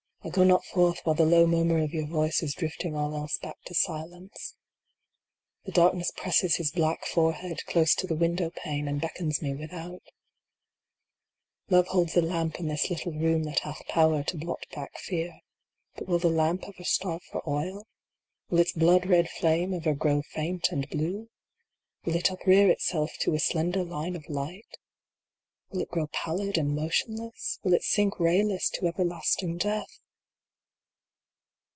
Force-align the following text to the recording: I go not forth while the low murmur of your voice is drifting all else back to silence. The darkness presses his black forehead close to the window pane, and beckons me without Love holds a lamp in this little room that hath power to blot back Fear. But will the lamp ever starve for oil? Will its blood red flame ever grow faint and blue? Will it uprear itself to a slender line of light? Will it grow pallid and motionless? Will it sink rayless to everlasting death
I 0.23 0.29
go 0.29 0.43
not 0.43 0.63
forth 0.63 0.99
while 1.03 1.15
the 1.15 1.25
low 1.25 1.47
murmur 1.47 1.81
of 1.83 1.95
your 1.95 2.05
voice 2.05 2.43
is 2.43 2.53
drifting 2.53 2.95
all 2.95 3.15
else 3.15 3.39
back 3.39 3.59
to 3.65 3.73
silence. 3.73 4.53
The 5.65 5.71
darkness 5.71 6.11
presses 6.15 6.57
his 6.57 6.69
black 6.71 7.07
forehead 7.07 7.65
close 7.65 7.95
to 7.95 8.05
the 8.05 8.13
window 8.13 8.51
pane, 8.51 8.87
and 8.87 9.01
beckons 9.01 9.41
me 9.41 9.55
without 9.55 10.03
Love 11.71 11.87
holds 11.87 12.15
a 12.15 12.21
lamp 12.21 12.59
in 12.59 12.67
this 12.67 12.87
little 12.91 13.11
room 13.11 13.45
that 13.45 13.61
hath 13.61 13.81
power 13.87 14.21
to 14.25 14.37
blot 14.37 14.63
back 14.75 14.95
Fear. 14.99 15.39
But 15.95 16.07
will 16.07 16.19
the 16.19 16.29
lamp 16.29 16.65
ever 16.67 16.83
starve 16.83 17.23
for 17.31 17.41
oil? 17.49 17.87
Will 18.51 18.59
its 18.59 18.73
blood 18.73 19.07
red 19.07 19.27
flame 19.27 19.73
ever 19.73 19.95
grow 19.95 20.21
faint 20.21 20.71
and 20.71 20.87
blue? 20.91 21.29
Will 22.05 22.15
it 22.15 22.29
uprear 22.31 22.69
itself 22.69 23.09
to 23.21 23.33
a 23.33 23.39
slender 23.39 23.83
line 23.83 24.15
of 24.15 24.29
light? 24.29 24.77
Will 25.71 25.81
it 25.81 25.89
grow 25.89 26.05
pallid 26.13 26.59
and 26.59 26.75
motionless? 26.75 27.57
Will 27.63 27.73
it 27.73 27.81
sink 27.83 28.19
rayless 28.19 28.69
to 28.75 28.85
everlasting 28.85 29.57
death 29.57 29.97